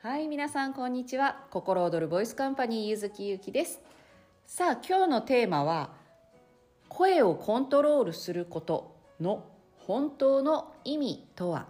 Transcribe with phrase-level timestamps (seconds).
[0.00, 1.44] はい皆さんこんにちは。
[1.50, 3.80] 心躍るボイスカンパニーゆずきゆきです。
[4.46, 5.90] さあ今日のテーマは
[6.88, 9.44] 声をコントロールすることの
[9.76, 11.66] 本当の意味とは？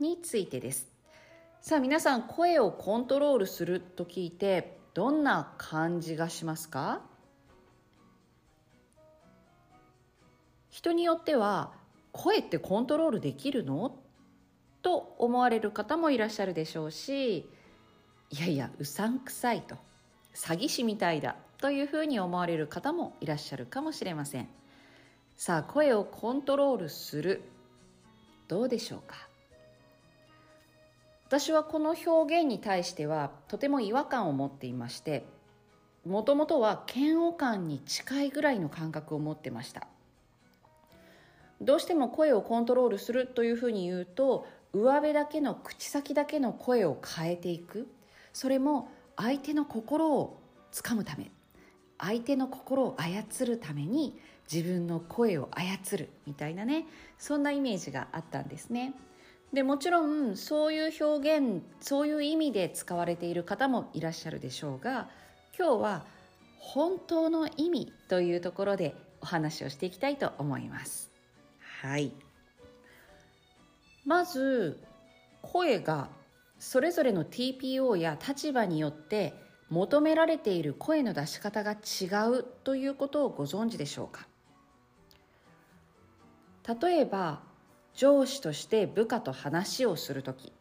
[0.00, 0.88] についてです。
[1.60, 7.02] さあ皆さん声をコントロールすると聞いてどんな感じがしますか？
[10.70, 11.72] 人によっては
[12.12, 13.94] 声ってコントロールできるの？
[14.82, 17.48] と思われる方もいらっしゃるでしょうし
[18.30, 19.76] いやいやうさんくさいと
[20.34, 24.48] 詐欺師みたいだというふうに思われる方もいらっしゃるかもしれません。
[25.36, 27.42] さあ声をコントロールする
[28.48, 29.28] どうでしょうか？
[31.26, 35.24] 私はこの表現に対してはとても違和感を持っていまして
[36.04, 39.86] もともとは嫌悪感に近いぐらいの感覚を持ってました。
[41.60, 47.88] どうしても声をコントロールするというふうに言うと上辺だけの口先だけの声を変えていく。
[48.32, 51.30] それも相手の心をつかむため。
[51.98, 54.18] 相手の心を操るために
[54.52, 56.08] 自分の声を操る。
[56.26, 56.86] みたいなね。
[57.18, 58.94] そんなイメージがあったんですね。
[59.52, 65.10] でもちろんそういう表現そういう意味で使われている方もいらっしゃるでしょうが
[65.58, 66.04] 今日は
[66.58, 71.10] 本当の意味というところでお話をしていきたいと思います。
[71.82, 72.12] はい。
[74.04, 74.82] まず
[75.42, 76.08] 声が
[76.58, 79.34] それぞれの TPO や立場によって
[79.68, 84.26] 求められている声の出し方が違うということをご存知でしょうか？
[86.80, 87.40] 例えば
[87.94, 90.52] 上司として部下と話をする時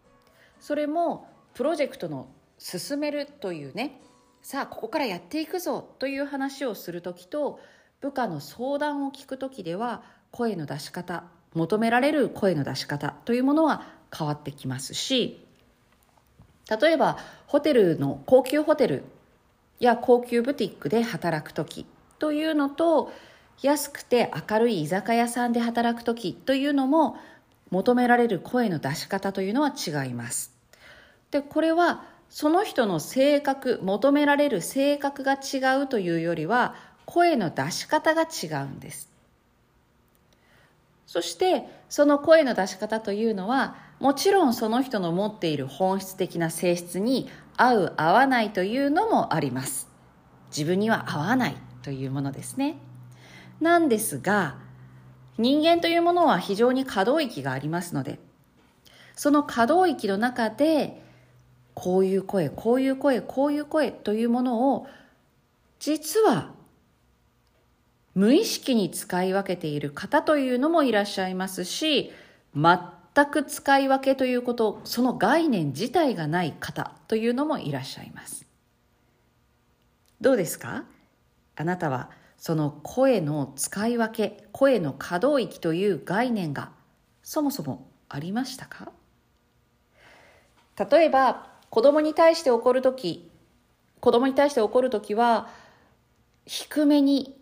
[0.60, 4.02] それもプロジェクトの進めるというね
[4.42, 7.60] さあここからやっていくぞという話をする時と
[8.02, 13.84] 部下の相談を聞く時では声の出し方求められる声の出し方というものは
[14.16, 15.46] 変わってきますし
[16.70, 19.04] 例えばホテルの高級ホテル
[19.80, 21.86] や高級ブティックで働く時
[22.20, 23.12] というのと
[23.62, 27.18] 安くて明るい居酒屋さんで働く時というのも
[27.70, 30.52] 求められる声の出し方というのは違います。
[31.32, 36.76] でこれはその人の性格求められる性格が違うというよりは
[37.06, 39.11] 声の出し方が違うんです。
[41.12, 47.28] そしてその声の出し方というのはもちろんその人の持っている本質的な性質に
[47.58, 49.90] 合う合わないというのもあります。
[50.56, 52.78] 自分には合わないというものですね。
[53.60, 54.56] なんですが
[55.38, 58.18] 人間というものは非常に可動域がありますので
[59.14, 61.04] その可動域の中で
[61.74, 64.88] こういう声こういう声こういう声というものを
[65.78, 66.54] 実は
[68.14, 72.12] 無意識に使い分けている方というのもいらっしゃいますし
[72.54, 78.46] 全く使い分けということその概念自体がない方というのもいらっしゃいます。
[80.20, 80.84] どうですか？
[81.56, 86.72] あなたはその声の使い分け声の可動域という概念が
[87.24, 88.92] そもそもありましたか？
[90.78, 93.32] 例えば子供に対して怒る時
[94.00, 95.50] 子供に対して怒る時は
[96.46, 97.38] 低めに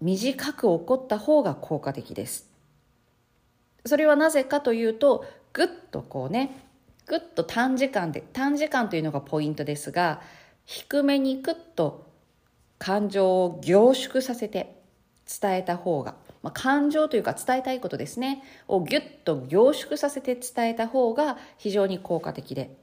[0.00, 2.50] 短く起こった方が効果的です。
[3.84, 6.66] それはなぜかというとぐっとこうね
[7.06, 10.20] ぐっと短時間で短時間というのがポイントですが
[10.64, 12.06] 低めにぐっと
[12.78, 14.82] 感情を凝縮させて
[15.26, 18.42] 伝えた方が、まあ、感情というか伝えたいことですね。
[18.68, 22.76] をギュッと凝縮させて伝えた方が非常に効果的で。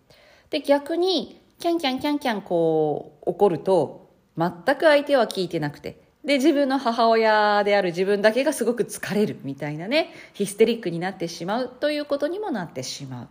[0.50, 13.28] で逆にキャンキャンキャンキャンこう怒ると全く相手は聞いてなくてで、自分の母親である自分だけがすごく疲れるみたいなね、ヒステリックになってしまうということにもなってしまう。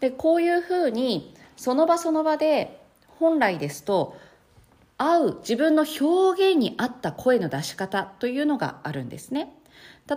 [0.00, 2.80] で、こういうふうに、その場その場で、
[3.18, 4.16] 本来ですと、
[4.96, 9.54] 合う自分の表現に合った声の出し方というのがあるんですね。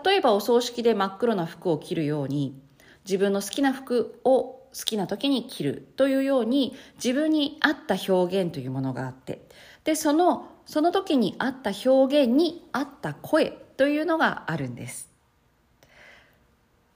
[0.03, 2.57] 例えばお葬式で真っ黒な服を着るように、
[3.03, 9.47] 自分の好きな服を好きな時に着るというように自分に合った表現というものがあって
[9.85, 15.09] でそのその時に合った表現に合った声というのがあるんです。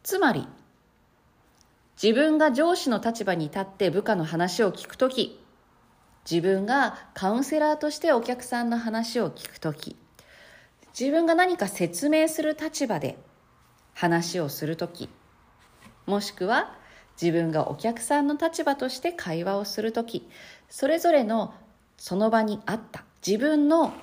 [0.03, 0.47] つまり
[2.01, 5.39] 自分が上司の立場に立って部下の話を聞く時
[6.29, 9.95] 自分がカウンセラーとしてお客さんの話を聞く時
[10.97, 13.17] 自分が何か説明する立場で
[13.93, 15.09] 話をする時
[16.05, 16.73] もしくは
[17.21, 20.27] 自分がお客さんの立場として会話をする時
[20.69, 21.53] それぞれの
[21.97, 23.93] その場にあった自分の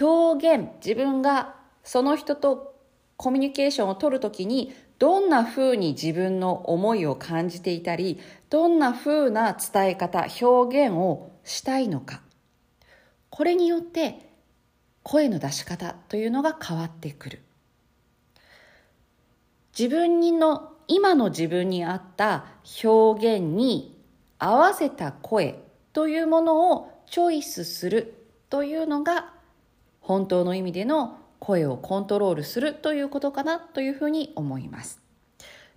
[0.00, 1.54] 表現自分が
[1.84, 2.74] その人と
[3.16, 12.22] コミュニケーションを取るときにどんな風に自分の思いを感じていたりどんな風な伝え方表現をしたいのか。
[13.30, 14.30] これによって
[15.02, 17.42] 声の出し方というのが変わってくる。
[19.78, 22.44] 自分の今の自分に合った
[22.82, 23.98] 表現に
[24.38, 25.60] 合わせた声
[25.92, 28.14] というものをチョイスする
[28.50, 29.32] というのが
[30.00, 35.00] 本当の意味での声をコントロールするということかなというふうに思います。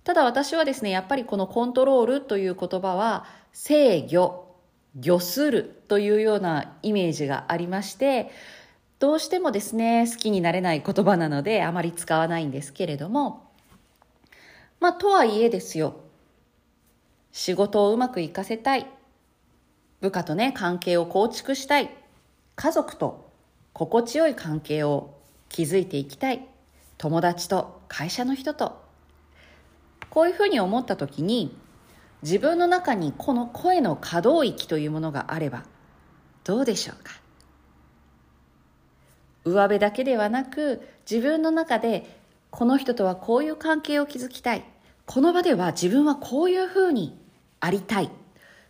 [0.04, 4.46] ただ私はですねやっぱりこのコントロールという言葉は制御
[4.98, 8.30] 御するというようなイメージがありまして
[8.98, 13.47] どうしてもですね好きになれない言葉なのであまり使わないんですけれども
[14.80, 15.96] まあとはいえですよ。
[17.32, 18.86] 仕事をうまくいかせたい。
[20.00, 21.90] 部下とね関係を構築したい。
[22.56, 23.30] 家族と
[23.72, 26.46] 心地よい関係を築いていきたい。
[26.96, 28.80] 友達と会社の人と。
[30.10, 31.56] こういうふうに思った時に
[32.22, 35.64] 自分の中にこの声の可動域というものがあれば
[36.44, 37.12] どうでしょうか？
[39.44, 42.17] 上辺だけではなく自分の中で
[42.50, 44.64] この人とはこういう関係を築きたい。
[45.06, 47.18] この場では自分はこういうふうに
[47.60, 48.10] ありたい。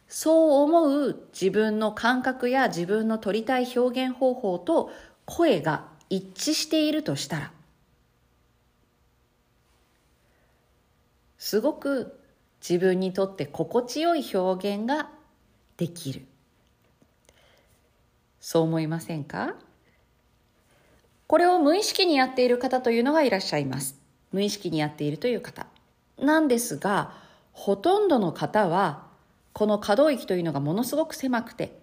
[0.08, 4.90] そう思う自分の感覚や自分の取りたい表現方法と
[5.26, 7.52] 声が一致しているとしたら。
[11.36, 12.19] すごく
[12.60, 15.10] 自分にとって心地よい表現が
[15.76, 16.26] できる。
[18.40, 19.54] そう思いませんか？
[21.28, 24.00] これを無意識にやっている方というのがいらっしゃいます。
[24.32, 25.66] 無意識にやっているという方。
[26.19, 27.12] なんですが
[27.52, 29.06] ほとんどの方は
[29.52, 31.78] この可動域というのがものすごく狭くて。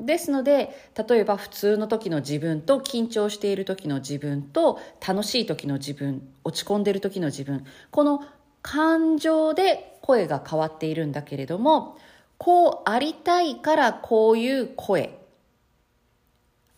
[0.00, 0.74] ですので
[1.08, 7.66] 例えば普通の時の自分と緊張している時の自分と楽しい時の自分落ち込んでいる時の自分。
[7.90, 8.24] この
[8.62, 11.98] 感情で声が変わっているんだけれども
[12.38, 15.18] こうありたいからこういう声。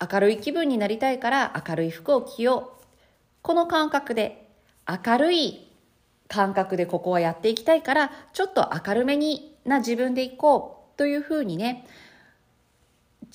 [0.00, 2.84] 明るい気分になりたいから明るい服を着よう。
[3.42, 4.48] この感覚で
[4.88, 5.70] 明るい
[6.28, 10.80] 感覚でここはやっていきたいからちょっと明るめにな自分でいこう。
[10.96, 11.86] というふうにね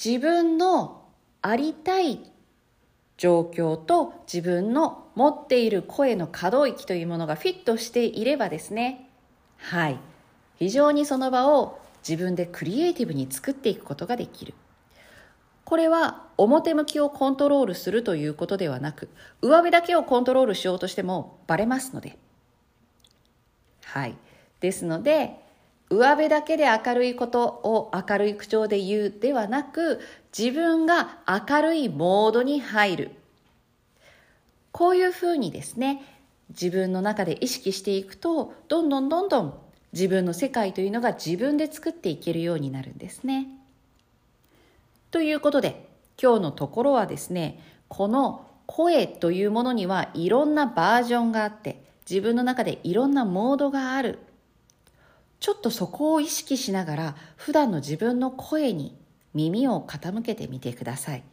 [0.04, 1.04] 自分の
[1.42, 2.20] ありたい
[3.18, 9.10] 状況と自分の持っている声の可動域というものがフィットしていればですね。
[9.58, 9.98] はい。
[10.58, 14.54] 非常にその場を自分でクリエイティブに作っていくことができる。
[15.66, 19.10] これは表向きをコントロールするということではなく
[19.42, 22.18] 上辺だけをコントロールしようとしてもバレますので。
[23.84, 24.16] はい。
[24.62, 25.40] ですので
[25.90, 30.00] 上辺だけで明るいことを明るい口調で言うではなく
[30.38, 33.12] 自分が明るいモードに入る。
[34.72, 36.04] こういうふうにですね
[36.50, 39.60] 自分の中で意識していくとどんどんどんどん
[39.94, 43.48] 自分の世界というのが自分で作っていけるようになるんですね。
[45.16, 45.88] ということで
[46.22, 54.20] 今日のところはですねこの声というものにはいろんなバージョンがあって自分の中でいろんなモードがある。
[55.40, 58.94] ちょっとそこを意識しながら普段の自分の声に
[59.34, 61.24] 耳を傾けてみてください。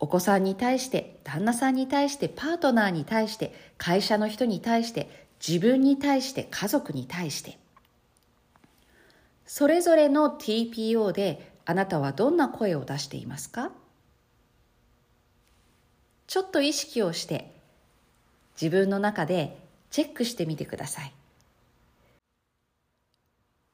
[0.00, 7.56] お子さんに対して旦那さんに対してパートナーに対して会社の人に対して自分に対して家族に対して。
[9.46, 13.70] それぞれの TPO であなたはどんな声を出していますか？
[16.26, 17.52] ちょっと意識をして
[18.60, 19.58] 自分の中で
[19.90, 21.12] チェックしてみてください。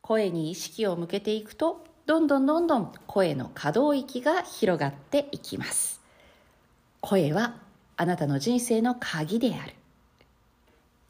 [0.02, 6.00] 声に意識を向けていくとどんどんどんどん声の可動域が広がっていきます。
[7.00, 7.56] 声は
[7.96, 9.74] あなたの人生の鍵である。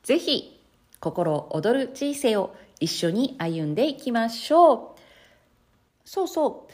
[0.03, 0.61] ぜひ
[1.01, 4.98] 心躍る人生を一緒に歩んでいきましょう。
[6.09, 6.73] そうそう。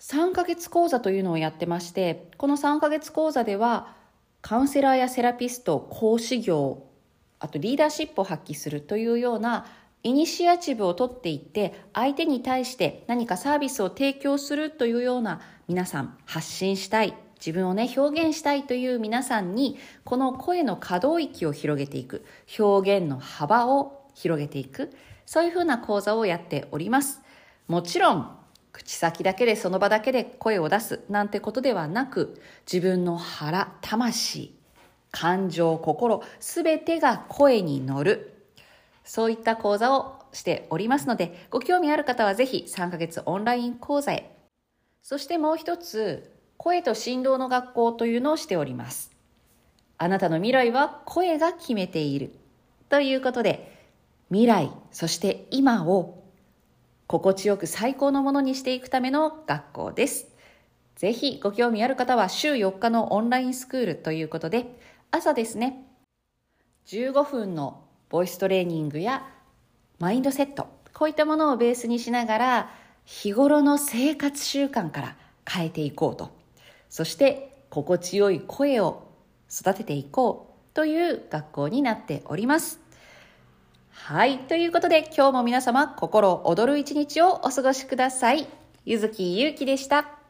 [0.00, 3.94] 3ヶ月講座というのをやってましてこの3ヶ月講座では
[4.42, 6.82] カウンセラーやセラピスト講師業
[7.38, 9.66] あとリーダーシップを発揮するというような
[10.02, 22.26] イニシアチブを取っていって相手に対して何かサービスを提供するというような皆さん発信したい自分をね表現したいという皆さんにこの声の可動域を広げていく
[22.58, 24.92] 表現の幅を広げていく
[25.24, 27.23] そういうふうな講座をやっております。
[27.68, 28.36] もちろん
[28.72, 32.40] 口先だけでその場だけで声を出すなんてことではなく
[32.70, 34.54] 自分の腹魂
[35.10, 38.34] 感情心すべてが声に乗る
[39.04, 44.34] そういった講座をしておりますので、ご興味ある方はぜひ3ヶ月オンライン講座へ。
[45.02, 49.12] そしてもう一つ、声と振動の学校というのをしております。
[49.98, 52.34] あなたの未来は声が決めている。
[52.88, 53.86] ということで、
[54.30, 56.23] 未来、そして今を
[57.06, 60.28] 心地よく最高のものにしていくための学校です。
[60.96, 64.66] ぜひご興味ある方は週4日のオンラインスクールということで、
[65.10, 65.84] 朝ですね、
[66.86, 69.26] 15分のボイストレーニングや
[69.98, 72.70] マインドセット、こういったものをベースにしながら、
[73.04, 76.30] 日頃の生活習慣から変えていこうと。
[76.88, 79.08] そして心地よい声を
[79.50, 82.83] 育てていこうという学校になっております。
[83.94, 84.38] はい。
[84.40, 88.46] ということで、今日も皆様、心躍る一日をお過ごしください。
[88.84, 90.23] ゆずきゆうきでした。